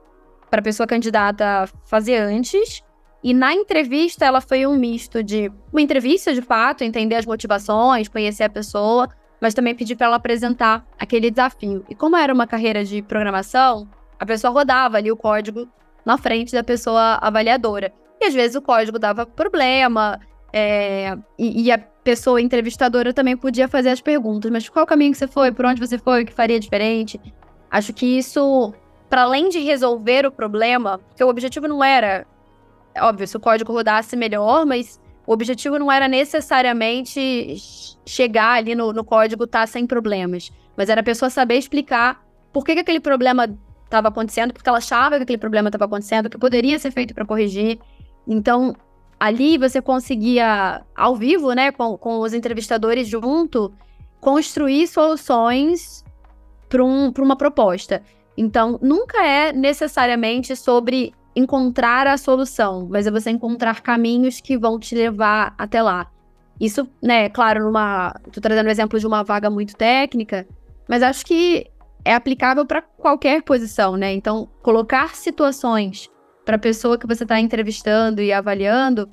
[0.60, 2.82] a pessoa candidata fazer antes.
[3.24, 8.08] E na entrevista ela foi um misto de uma entrevista de fato, entender as motivações,
[8.08, 9.08] conhecer a pessoa,
[9.40, 11.86] mas também pedir para ela apresentar aquele desafio.
[11.90, 13.88] E como era uma carreira de programação,
[14.20, 15.68] a pessoa rodava ali o código
[16.06, 17.94] na frente da pessoa avaliadora.
[18.20, 20.20] E às vezes o código dava problema,
[20.54, 24.52] é, e, e, a pessoa entrevistadora também podia fazer as perguntas.
[24.52, 25.52] Mas qual caminho que você foi?
[25.52, 26.24] Por onde você foi?
[26.24, 27.20] O que faria diferente?
[27.70, 28.74] Acho que isso,
[29.10, 32.28] para além de resolver o problema, porque o objetivo não era,
[33.00, 37.56] óbvio, se o código rodasse melhor, mas o objetivo não era necessariamente
[38.06, 42.66] chegar ali no, no código tá sem problemas, mas era a pessoa saber explicar por
[42.66, 43.48] que, que aquele problema
[43.86, 47.26] estava acontecendo, porque ela achava que aquele problema estava acontecendo, que poderia ser feito para
[47.26, 47.80] corrigir.
[48.28, 48.76] Então,
[49.20, 53.74] ali você conseguia, ao vivo, né, com, com os entrevistadores junto,
[54.20, 56.04] construir soluções
[56.70, 58.02] para um, uma proposta.
[58.38, 64.80] Então, nunca é necessariamente sobre encontrar a solução, mas é você encontrar caminhos que vão
[64.80, 66.12] te levar até lá.
[66.60, 68.14] Isso, né, claro, numa.
[68.32, 70.48] Tô trazendo o exemplo de uma vaga muito técnica,
[70.88, 71.72] mas acho que
[72.06, 74.14] é aplicável para qualquer posição, né?
[74.14, 76.10] Então, colocar situações
[76.46, 79.10] para a pessoa que você está entrevistando e avaliando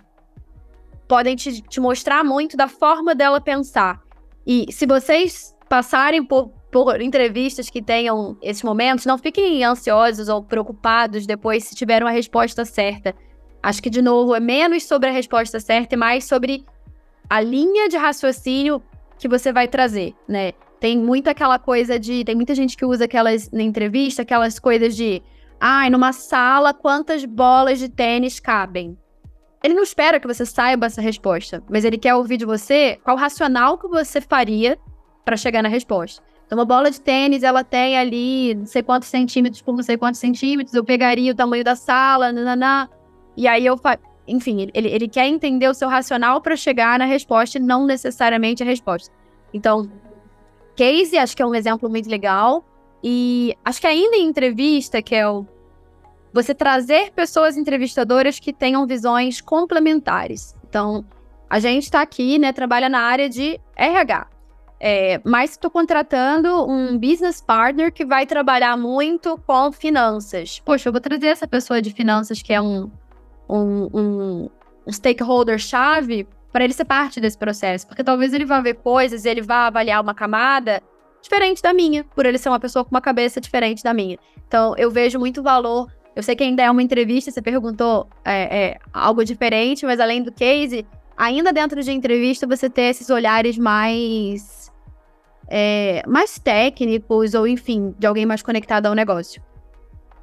[1.07, 4.03] podem te, te, mostrar muito da forma dela pensar.
[4.47, 10.43] E se vocês passarem por, por entrevistas que tenham esses momentos, não fiquem ansiosos ou
[10.43, 13.15] preocupados depois se tiveram a resposta certa.
[13.63, 16.65] Acho que, de novo, é menos sobre a resposta certa e mais sobre
[17.29, 18.83] a linha de raciocínio
[19.19, 20.53] que você vai trazer, né?
[20.81, 22.25] Tem muito aquela coisa de.
[22.25, 25.23] Tem muita gente que usa aquelas na entrevista, aquelas coisas de.
[25.61, 28.97] Ai, ah, numa sala, quantas bolas de tênis cabem?
[29.65, 33.17] Ele não espera que você saiba essa resposta, mas ele quer ouvir de você qual
[33.17, 34.79] racional que você faria
[35.25, 36.23] para chegar na resposta.
[36.49, 39.99] Então, uma bola de tênis, ela tem ali não sei quantos centímetros por não sei
[39.99, 42.89] quantos centímetros, eu pegaria o tamanho da sala, nananã,
[43.37, 43.99] e aí eu fa...
[44.27, 48.63] Enfim, ele, ele quer entender o seu racional para chegar na resposta e não necessariamente
[48.63, 49.15] a resposta.
[49.53, 49.91] Então,
[50.75, 52.65] case, acho que é um exemplo muito legal.
[53.05, 55.47] E acho que ainda em entrevista, que é o
[56.33, 60.55] você trazer pessoas entrevistadoras que tenham visões complementares.
[60.69, 61.05] Então,
[61.49, 64.27] a gente está aqui, né, trabalha na área de RH.
[64.81, 70.61] É, mas estou contratando um business partner que vai trabalhar muito com finanças.
[70.61, 72.91] Poxa, eu vou trazer essa pessoa de finanças que é um,
[73.49, 74.51] um, um,
[74.89, 77.87] stakeholder-chave para ele ser parte desse processo.
[77.89, 80.81] Porque talvez ele vá ver coisas, ele vá avaliar uma camada
[81.21, 84.17] diferente da minha, por ele ser uma pessoa com uma cabeça diferente da minha.
[84.47, 85.93] Então, eu vejo muito valor.
[86.15, 90.23] Eu sei que ainda é uma entrevista, você perguntou é, é, algo diferente, mas além
[90.23, 90.87] do case,
[91.17, 94.58] ainda dentro de entrevista, você ter esses olhares mais.
[95.49, 99.43] É, mais técnicos, ou enfim, de alguém mais conectado ao negócio.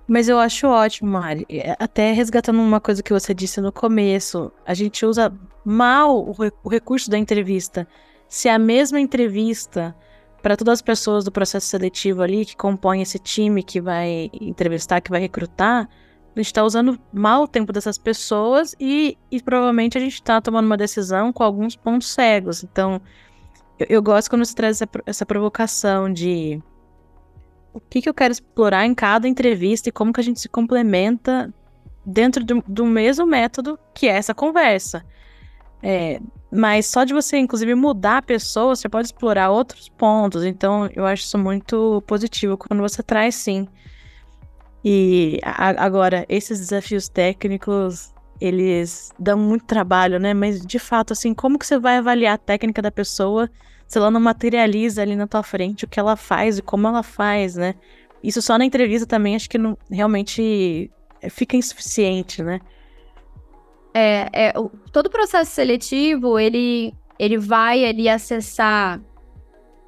[0.07, 1.45] Mas eu acho ótimo, Mari.
[1.49, 5.33] É, até resgatando uma coisa que você disse no começo, a gente usa
[5.63, 7.88] mal o, recurso da entrevista.
[8.27, 9.95] Se a mesma entrevista
[10.43, 15.01] para todas as pessoas do processo seletivo ali que compõem esse time que vai entrevistar,
[15.01, 15.89] que vai recrutar,
[16.35, 20.39] a gente está usando mal o tempo dessas pessoas e, e provavelmente a gente está
[20.39, 22.63] tomando uma decisão com alguns pontos cegos.
[22.63, 23.01] Então,
[23.79, 26.61] eu, eu gosto quando você traz essa, essa provocação de
[27.73, 30.47] o que, que eu quero explorar em cada entrevista e como que a gente se
[30.47, 31.53] complementa
[32.05, 35.05] dentro do, do mesmo método que é essa conversa.
[35.83, 40.45] É, mas só de você, inclusive, mudar a pessoa, você pode explorar outros pontos.
[40.45, 43.67] Então, eu acho isso muito positivo quando você traz, sim.
[44.83, 48.14] E a, agora, esses desafios técnicos,
[48.45, 50.34] eles dão muito trabalho, né?
[50.34, 53.49] Mas, de fato, assim, como que você vai avaliar a técnica da pessoa
[53.88, 57.03] se ela não materializa ali na tua frente o que ela faz e como ela
[57.03, 57.75] faz, né?
[58.23, 60.89] Isso só na entrevista também acho que não realmente
[61.21, 62.60] é, fica insuficiente, né?
[63.93, 68.99] É, é o, todo processo seletivo, ele, ele vai ali acessar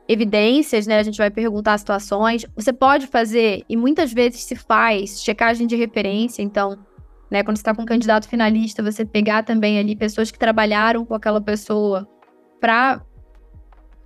[0.07, 0.99] evidências, né?
[0.99, 2.45] A gente vai perguntar situações.
[2.55, 6.41] Você pode fazer, e muitas vezes se faz, checagem de referência.
[6.41, 6.77] Então,
[7.29, 11.05] né, quando você está com um candidato finalista, você pegar também ali pessoas que trabalharam
[11.05, 12.07] com aquela pessoa
[12.59, 13.01] para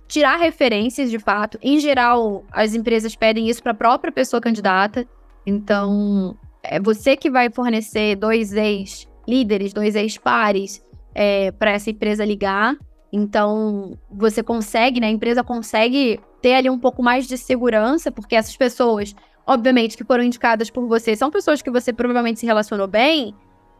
[0.08, 1.58] tirar referências de fato.
[1.62, 5.06] Em geral, as empresas pedem isso para a própria pessoa candidata.
[5.46, 12.76] Então, é você que vai fornecer dois ex-líderes, dois ex-pares é, para essa empresa ligar.
[13.12, 15.06] Então, você consegue, né?
[15.06, 19.14] A empresa consegue ter ali um pouco mais de segurança, porque essas pessoas,
[19.46, 23.34] obviamente, que foram indicadas por você, são pessoas que você provavelmente se relacionou bem,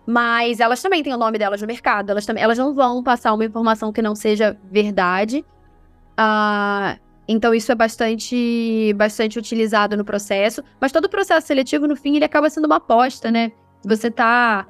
[0.07, 2.11] mas elas também têm o nome delas no mercado.
[2.11, 5.44] Elas, também, elas não vão passar uma informação que não seja verdade.
[6.18, 6.98] Uh,
[7.29, 10.62] então isso é bastante, bastante utilizado no processo.
[10.81, 13.53] Mas todo o processo seletivo, no fim, ele acaba sendo uma aposta, né?
[13.85, 14.66] Você tá,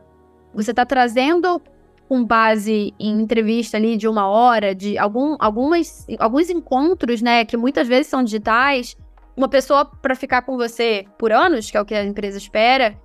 [0.55, 1.61] você tá trazendo
[2.09, 7.57] com base em entrevista ali de uma hora, de algum, algumas, alguns encontros, né, que
[7.57, 8.95] muitas vezes são digitais,
[9.37, 12.99] uma pessoa para ficar com você por anos, que é o que a empresa espera,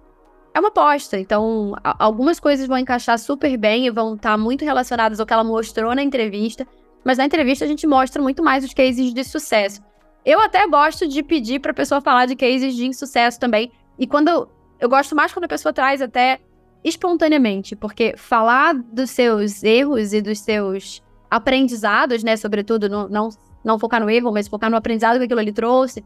[0.53, 1.19] é uma aposta.
[1.19, 5.33] Então, algumas coisas vão encaixar super bem e vão estar tá muito relacionadas ao que
[5.33, 6.67] ela mostrou na entrevista,
[7.05, 9.81] mas na entrevista a gente mostra muito mais os cases de sucesso.
[10.25, 13.71] Eu até gosto de pedir para a pessoa falar de cases de insucesso também.
[13.97, 16.39] E quando eu gosto mais quando a pessoa traz até
[16.83, 23.29] espontaneamente, porque falar dos seus erros e dos seus aprendizados, né, sobretudo, não, não,
[23.63, 26.03] não focar no erro, mas focar no aprendizado que aquilo ali trouxe,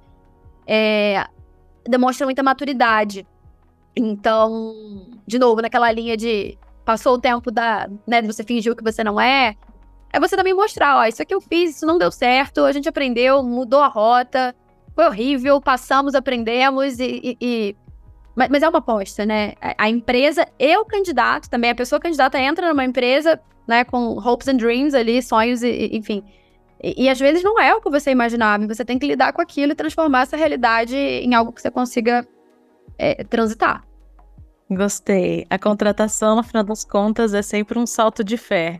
[0.67, 1.25] é,
[1.87, 3.25] demonstra muita maturidade.
[3.95, 9.03] Então, de novo, naquela linha de passou o tempo da, né, você fingiu que você
[9.03, 9.55] não é,
[10.11, 12.89] é você também mostrar, ó, isso aqui eu fiz, isso não deu certo, a gente
[12.89, 14.55] aprendeu, mudou a rota,
[14.95, 17.75] foi horrível, passamos, aprendemos e, e, e...
[18.35, 19.53] Mas, mas, é uma aposta, né?
[19.61, 24.17] A, a empresa e o candidato também, a pessoa candidata entra numa empresa, né, com
[24.17, 26.23] hopes and dreams ali, sonhos, e, e enfim.
[26.83, 29.41] E, e, às vezes não é o que você imaginava, você tem que lidar com
[29.41, 32.27] aquilo e transformar essa realidade em algo que você consiga
[32.97, 33.83] é, transitar.
[34.69, 35.45] Gostei.
[35.49, 38.79] A contratação, no final das contas, é sempre um salto de fé.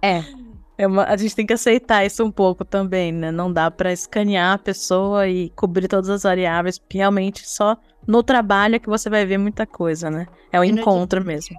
[0.00, 0.22] É.
[0.78, 3.30] é uma, a gente tem que aceitar isso um pouco também, né?
[3.30, 6.80] Não dá para escanear a pessoa e cobrir todas as variáveis.
[6.88, 10.26] Realmente, só no trabalho é que você vai ver muita coisa, né?
[10.52, 11.58] É o um encontro mesmo.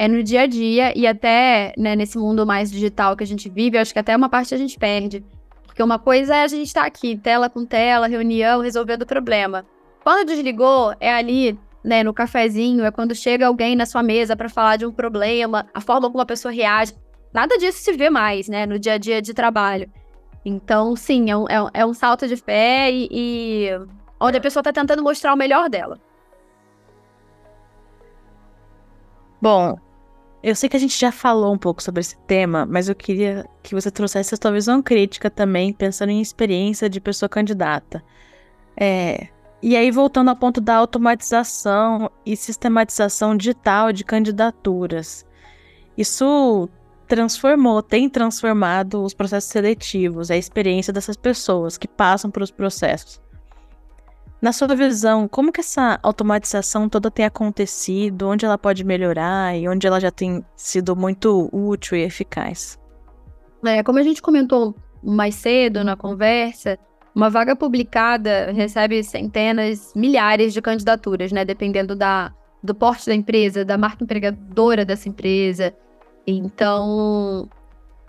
[0.00, 3.50] É no dia a dia e até né, nesse mundo mais digital que a gente
[3.50, 5.22] vive, acho que até uma parte a gente perde.
[5.66, 9.06] Porque uma coisa é a gente estar tá aqui, tela com tela, reunião, resolvendo o
[9.06, 9.62] problema.
[10.02, 14.48] Quando desligou, é ali, né, no cafezinho, é quando chega alguém na sua mesa para
[14.48, 16.94] falar de um problema, a forma como a pessoa reage.
[17.30, 19.86] Nada disso se vê mais, né, no dia a dia de trabalho.
[20.42, 23.68] Então, sim, é um, é um, é salto de fé e, e
[24.18, 26.00] onde a pessoa está tentando mostrar o melhor dela.
[29.42, 29.78] Bom,
[30.42, 33.46] eu sei que a gente já falou um pouco sobre esse tema, mas eu queria
[33.62, 38.02] que você trouxesse a sua visão crítica também, pensando em experiência de pessoa candidata.
[38.76, 39.28] É,
[39.62, 45.26] e aí, voltando ao ponto da automatização e sistematização digital de candidaturas.
[45.98, 46.68] Isso
[47.06, 53.20] transformou, tem transformado os processos seletivos, a experiência dessas pessoas que passam por os processos.
[54.40, 59.68] Na sua visão, como que essa automatização toda tem acontecido, onde ela pode melhorar e
[59.68, 62.78] onde ela já tem sido muito útil e eficaz?
[63.66, 66.78] É, como a gente comentou mais cedo na conversa,
[67.14, 71.44] uma vaga publicada recebe centenas, milhares de candidaturas, né?
[71.44, 75.74] Dependendo da, do porte da empresa, da marca empregadora dessa empresa.
[76.26, 77.46] Então,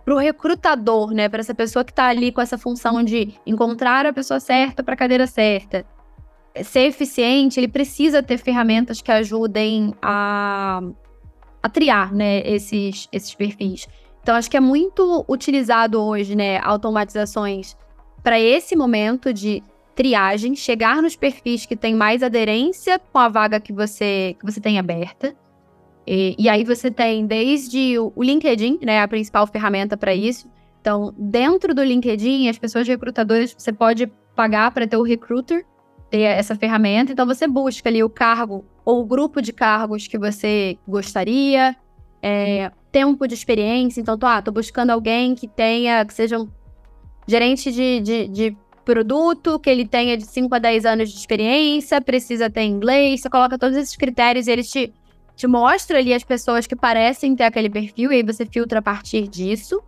[0.05, 1.27] para o recrutador, né?
[1.27, 4.93] Para essa pessoa que está ali com essa função de encontrar a pessoa certa para
[4.93, 5.85] a cadeira certa,
[6.63, 10.81] ser eficiente, ele precisa ter ferramentas que ajudem a,
[11.61, 12.41] a triar, né?
[12.45, 13.87] Esses, esses perfis.
[14.21, 16.59] Então, acho que é muito utilizado hoje, né?
[16.59, 17.75] Automatizações
[18.23, 19.63] para esse momento de
[19.95, 24.61] triagem, chegar nos perfis que têm mais aderência com a vaga que você, que você
[24.61, 25.35] tem aberta.
[26.07, 30.49] E, e aí você tem desde o, o LinkedIn, né, a principal ferramenta para isso.
[30.79, 35.65] Então, dentro do LinkedIn, as pessoas recrutadoras, você pode pagar para ter o recruiter,
[36.11, 37.13] ter essa ferramenta.
[37.13, 41.75] Então, você busca ali o cargo ou o grupo de cargos que você gostaria,
[42.21, 44.01] é, tempo de experiência.
[44.01, 46.47] Então, tô, ah, tô buscando alguém que tenha, que seja um
[47.25, 52.01] gerente de, de, de produto, que ele tenha de 5 a 10 anos de experiência,
[52.01, 54.93] precisa ter inglês, você coloca todos esses critérios e eles te,
[55.35, 58.81] te mostra ali as pessoas que parecem ter aquele perfil, e aí você filtra a
[58.81, 59.81] partir disso.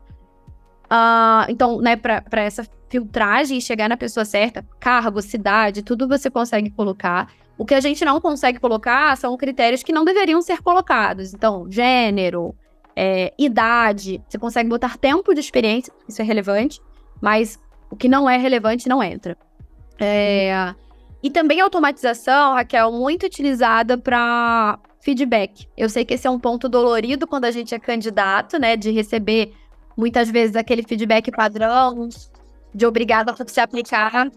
[0.86, 6.30] Uh, então, né, para essa filtragem e chegar na pessoa certa, cargo, cidade, tudo você
[6.30, 7.32] consegue colocar.
[7.58, 11.34] O que a gente não consegue colocar são critérios que não deveriam ser colocados.
[11.34, 12.56] Então, gênero,
[12.96, 16.80] é, idade, você consegue botar tempo de experiência, isso é relevante
[17.24, 17.58] mas
[17.90, 19.38] o que não é relevante não entra.
[19.98, 20.76] É...
[21.24, 25.66] E também automatização, Raquel, muito utilizada para feedback.
[25.78, 28.76] Eu sei que esse é um ponto dolorido quando a gente é candidato, né?
[28.76, 29.54] De receber
[29.98, 32.10] muitas vezes aquele feedback padrão,
[32.74, 34.32] de obrigado a se aplicar.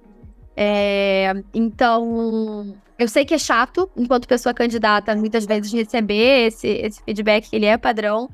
[0.56, 1.32] É...
[1.54, 7.48] Então, eu sei que é chato, enquanto pessoa candidata, muitas vezes receber esse, esse feedback,
[7.52, 8.28] ele é padrão.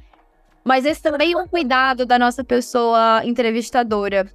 [0.65, 4.31] Mas esse também é um cuidado da nossa pessoa entrevistadora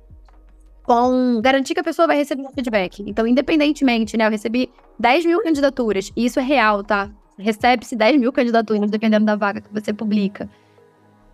[0.83, 3.03] com garantir que a pessoa vai receber um feedback.
[3.05, 4.25] Então, independentemente, né?
[4.25, 7.09] Eu recebi 10 mil candidaturas, e isso é real, tá?
[7.37, 10.49] Recebe-se 10 mil candidaturas, dependendo da vaga que você publica.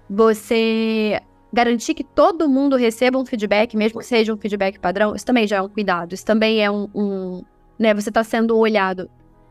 [0.10, 1.22] Você
[1.54, 5.46] garantir que todo mundo receba um feedback, mesmo que seja um feedback padrão, isso também
[5.46, 6.14] já é um cuidado.
[6.14, 6.90] Isso também é um.
[6.96, 7.44] um
[7.78, 9.08] né, você está sendo olhado.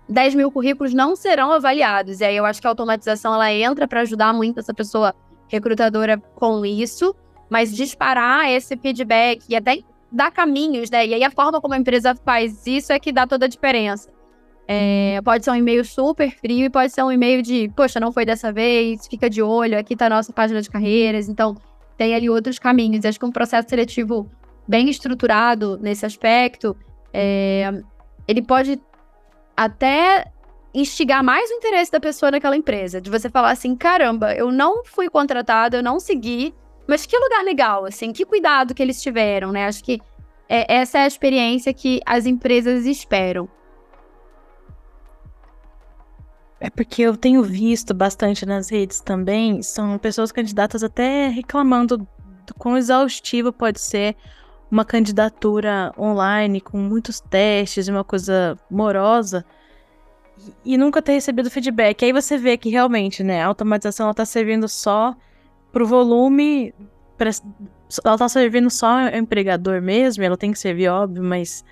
[0.09, 2.21] 10 mil currículos não serão avaliados.
[2.21, 5.15] E aí eu acho que a automatização ela entra para ajudar muito essa pessoa
[5.47, 7.15] recrutadora com isso,
[7.49, 9.79] mas disparar esse feedback e até
[10.11, 11.07] dá caminhos, né?
[11.07, 14.11] E aí a forma como a empresa faz isso é que dá toda a diferença.
[14.67, 18.13] É, pode ser um e-mail super frio e pode ser um e-mail de, poxa, não
[18.13, 21.29] foi dessa vez, fica de olho, aqui tá a nossa página de carreiras.
[21.29, 21.57] Então,
[21.97, 23.05] tem ali outros caminhos.
[23.05, 24.31] Acho que um processo seletivo
[24.67, 26.77] bem estruturado nesse aspecto,
[27.13, 27.71] é,
[28.27, 28.81] ele pode
[29.57, 30.27] até
[30.75, 33.01] instigar mais o interesse da pessoa naquela empresa.
[33.01, 36.55] De você falar assim, caramba, eu não fui contratada, eu não segui,
[36.87, 39.67] mas que lugar legal, assim, que cuidado que eles tiveram, né?
[39.67, 40.01] Acho que
[40.49, 43.49] é, essa é a experiência que as empresas esperam.
[46.65, 52.55] É porque eu tenho visto bastante nas redes também, são pessoas candidatas até reclamando do
[52.57, 54.15] quão exaustivo pode ser
[54.71, 59.45] uma candidatura online com muitos testes e uma coisa morosa
[60.65, 62.05] e nunca ter recebido feedback.
[62.05, 65.17] Aí você vê que realmente, né, a automatização ela tá servindo só
[65.73, 66.73] pro volume,
[67.19, 67.31] pra,
[68.05, 71.65] ela tá servindo só ao empregador mesmo, ela tem que servir, óbvio, mas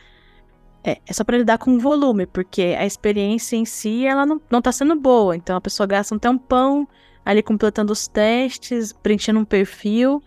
[0.83, 4.41] é, é só para lidar com o volume, porque a experiência em si, ela não,
[4.51, 5.37] não tá sendo boa.
[5.37, 6.89] Então a pessoa gasta um tempão
[7.25, 10.23] ali completando os testes, preenchendo um perfil,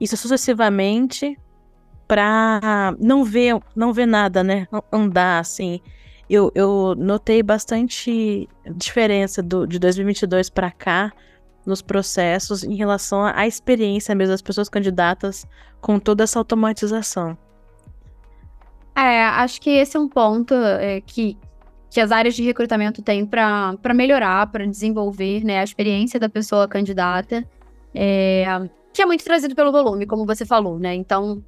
[0.00, 1.38] isso sucessivamente,
[2.08, 4.66] para não ver, não ver nada, né?
[4.92, 5.80] Andar assim.
[6.28, 11.12] Eu, eu notei bastante diferença do, de 2022 para cá
[11.64, 15.46] nos processos em relação à experiência mesmo das pessoas candidatas
[15.80, 17.36] com toda essa automatização.
[18.94, 21.36] É, acho que esse é um ponto é, que,
[21.90, 26.68] que as áreas de recrutamento têm para melhorar, para desenvolver né, a experiência da pessoa
[26.68, 27.44] candidata,
[27.94, 28.44] é,
[28.92, 30.94] que é muito trazido pelo volume, como você falou, né?
[30.94, 31.42] Então,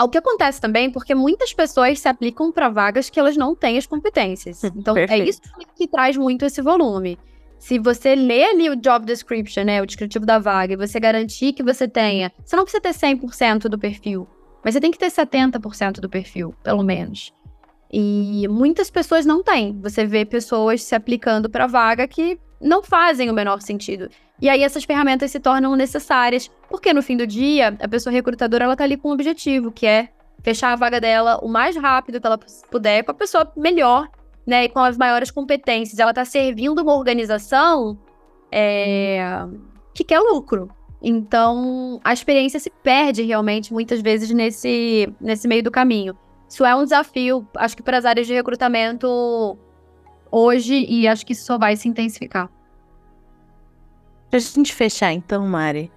[0.00, 3.78] o que acontece também, porque muitas pessoas se aplicam para vagas que elas não têm
[3.78, 4.62] as competências.
[4.64, 5.26] Então, é Perfeito.
[5.26, 5.40] é isso
[5.76, 7.18] que traz muito esse volume.
[7.58, 11.54] Se você lê ali o job description, né, o descritivo da vaga, e você garantir
[11.54, 14.28] que você tenha, você não precisa ter 100% do perfil,
[14.64, 17.32] mas você tem que ter 70% do perfil, pelo menos.
[17.92, 19.78] E muitas pessoas não têm.
[19.82, 24.08] Você vê pessoas se aplicando para vaga que não fazem o menor sentido.
[24.40, 28.64] E aí essas ferramentas se tornam necessárias, porque no fim do dia, a pessoa recrutadora
[28.64, 30.08] ela tá ali com um objetivo, que é
[30.42, 32.38] fechar a vaga dela o mais rápido que ela
[32.70, 34.08] puder com a pessoa melhor,
[34.46, 35.98] né, e com as maiores competências.
[35.98, 37.98] Ela tá servindo uma organização
[38.50, 39.46] é,
[39.94, 40.68] que quer lucro.
[41.06, 46.16] Então, a experiência se perde realmente muitas vezes nesse, nesse meio do caminho.
[46.48, 49.58] Isso é um desafio, acho que para as áreas de recrutamento
[50.30, 52.50] hoje, e acho que isso só vai se intensificar.
[54.30, 55.92] Para a gente fechar, então, Mari,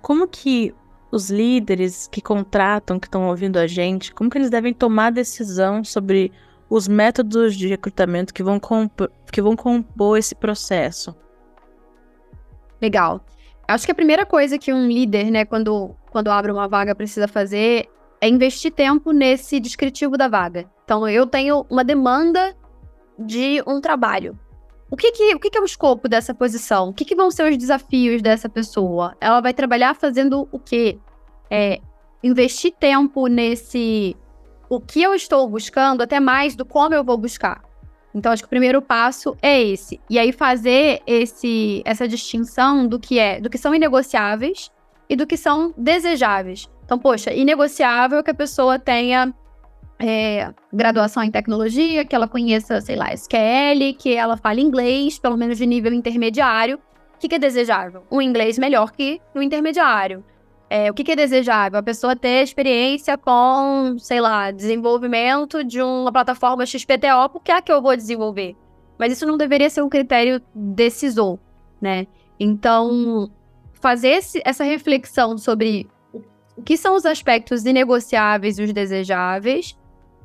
[0.00, 0.72] como que
[1.10, 5.82] os líderes que contratam, que estão ouvindo a gente, como que eles devem tomar decisão
[5.82, 6.30] sobre
[6.70, 8.60] os métodos de recrutamento que vão,
[9.32, 11.16] que vão compor esse processo?
[12.80, 13.24] Legal.
[13.68, 17.28] Acho que a primeira coisa que um líder, né, quando, quando abre uma vaga, precisa
[17.28, 17.86] fazer
[18.18, 20.64] é investir tempo nesse descritivo da vaga.
[20.84, 22.56] Então, eu tenho uma demanda
[23.18, 24.38] de um trabalho.
[24.90, 26.88] O que, que, o que, que é o escopo dessa posição?
[26.88, 29.14] O que, que vão ser os desafios dessa pessoa?
[29.20, 30.98] Ela vai trabalhar fazendo o quê?
[31.50, 31.78] É,
[32.22, 34.16] investir tempo nesse
[34.70, 37.62] o que eu estou buscando, até mais do como eu vou buscar.
[38.18, 40.00] Então, acho que o primeiro passo é esse.
[40.10, 44.72] E aí fazer esse, essa distinção do que é, do que são inegociáveis
[45.08, 46.68] e do que são desejáveis.
[46.84, 49.32] Então, poxa, inegociável que a pessoa tenha
[50.00, 55.36] é, graduação em tecnologia, que ela conheça, sei lá, SQL, que ela fale inglês, pelo
[55.36, 56.76] menos de nível intermediário.
[57.14, 58.02] O que, que é desejável?
[58.10, 60.24] Um inglês melhor que o intermediário.
[60.70, 61.78] É, o que, que, é desejável?
[61.78, 67.62] A pessoa ter experiência com, sei lá, desenvolvimento de uma plataforma XPTO, porque é a
[67.62, 68.54] que eu vou desenvolver.
[68.98, 71.38] Mas isso não deveria ser um critério decisor,
[71.80, 72.06] né?
[72.38, 73.30] Então,
[73.80, 75.88] fazer esse, essa reflexão sobre
[76.56, 79.76] o que são os aspectos inegociáveis e os desejáveis,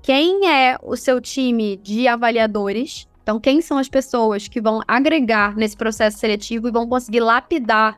[0.02, 5.56] quem é o seu time de avaliadores, então quem são as pessoas que vão agregar
[5.56, 7.98] nesse processo seletivo e vão conseguir lapidar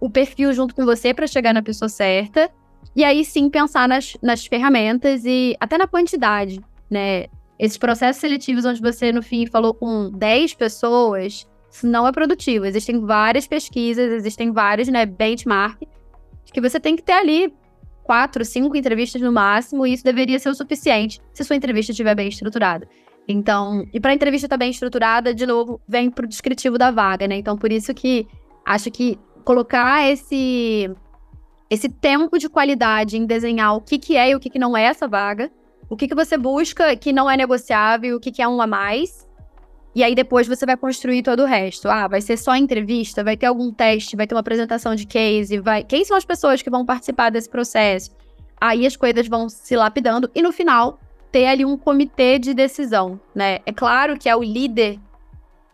[0.00, 2.50] o perfil junto com você para chegar na pessoa certa.
[2.94, 7.26] E aí sim pensar nas, nas ferramentas e até na quantidade, né?
[7.58, 12.66] Esses processos seletivos onde você, no fim, falou com 10 pessoas, isso não é produtivo.
[12.66, 15.80] Existem várias pesquisas, existem vários né, benchmark
[16.56, 17.52] que você tem que ter ali
[18.02, 22.14] quatro, cinco entrevistas no máximo, e isso deveria ser o suficiente se sua entrevista estiver
[22.14, 22.88] bem estruturada.
[23.28, 26.78] Então, e para a entrevista estar tá bem estruturada, de novo, vem para o descritivo
[26.78, 27.36] da vaga, né?
[27.36, 28.26] Então, por isso que
[28.64, 30.90] acho que colocar esse
[31.70, 34.76] esse tempo de qualidade em desenhar o que, que é e o que, que não
[34.76, 35.50] é essa vaga,
[35.88, 38.66] o que, que você busca que não é negociável, o que, que é um a
[38.66, 39.26] mais,
[39.94, 41.88] e aí depois você vai construir todo o resto.
[41.88, 45.58] Ah, vai ser só entrevista, vai ter algum teste, vai ter uma apresentação de case,
[45.58, 45.82] vai.
[45.82, 48.10] Quem são as pessoas que vão participar desse processo?
[48.60, 51.00] Aí as coisas vão se lapidando e no final
[51.32, 53.58] ter ali um comitê de decisão, né?
[53.66, 54.98] É claro que é o líder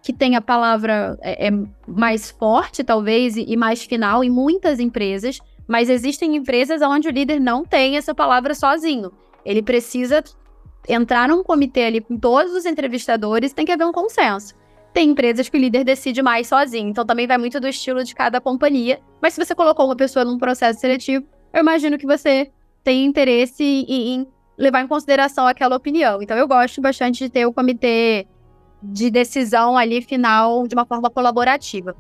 [0.03, 1.51] que tem a palavra é, é
[1.87, 7.41] mais forte, talvez, e, mais final em muitas empresas, mas existem empresas onde o líder
[7.41, 9.13] não tem essa palavra sozinho.
[9.45, 10.23] Ele precisa
[10.89, 14.55] entrar num comitê ali com todos os entrevistadores, tem que haver um consenso.
[14.93, 18.15] Tem empresas que o líder decide mais sozinho, então também vai muito do estilo de
[18.15, 19.01] cada companhia.
[19.23, 22.51] Mas se você colocou uma pessoa num processo seletivo, eu imagino que você
[22.83, 24.27] tem interesse em
[24.59, 26.21] levar em consideração aquela opinião.
[26.21, 28.27] Então eu gosto bastante de ter o comitê
[28.83, 31.95] de decisão ali final de uma forma colaborativa.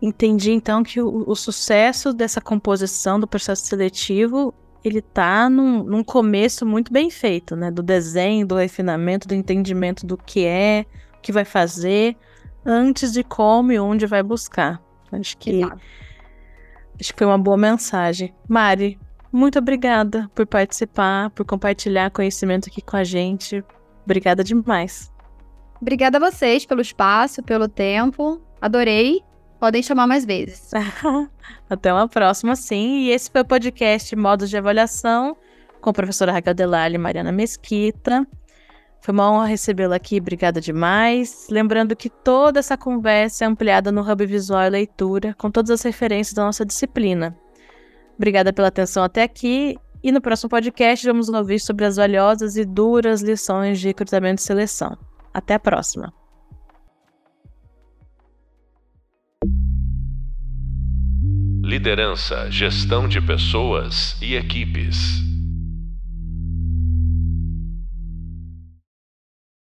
[0.00, 6.04] Entendi então que o, o sucesso dessa composição do processo seletivo ele tá num, num,
[6.04, 7.72] começo muito bem feito, né?
[7.72, 10.86] Do desenho, do refinamento, do entendimento do que é,
[11.18, 12.16] o que vai fazer,
[12.64, 14.80] antes de como e onde vai buscar.
[15.10, 15.80] Acho que Exato.
[17.00, 18.32] acho que foi uma boa mensagem.
[18.48, 18.96] Mari,
[19.32, 23.64] muito obrigada por participar, por compartilhar conhecimento aqui com a gente.
[24.06, 25.12] Obrigada demais.
[25.82, 28.40] Obrigada a vocês pelo espaço, pelo tempo.
[28.60, 29.20] Adorei.
[29.60, 30.70] Podem chamar mais vezes.
[31.68, 33.00] Até uma próxima, sim.
[33.00, 35.36] E esse foi o podcast Modos de Avaliação
[35.80, 38.26] com a professora Raquel Delali e Mariana Mesquita.
[39.00, 41.46] Foi uma honra recebê-la aqui, obrigada demais.
[41.50, 45.82] Lembrando que toda essa conversa é ampliada no Hub Visual e Leitura, com todas as
[45.82, 47.36] referências da nossa disciplina.
[48.16, 49.76] Obrigada pela atenção até aqui.
[50.06, 54.44] E no próximo podcast vamos ouvir sobre as valiosas e duras lições de recrutamento e
[54.44, 54.96] seleção.
[55.34, 56.14] Até a próxima!
[61.60, 64.96] Liderança, gestão de pessoas e equipes.